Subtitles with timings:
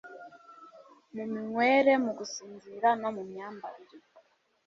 [1.13, 3.97] mu minywere mu gusinzira no mu myambarire